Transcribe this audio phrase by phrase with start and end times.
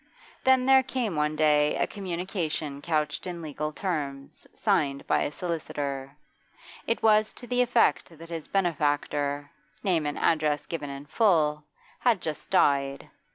[0.43, 6.17] Then there came one day a communication couched in legal terms, signed by a solicitor.
[6.87, 9.51] It was to the effect that his benefactor
[9.83, 11.65] name and address given in full
[11.99, 13.11] had just died.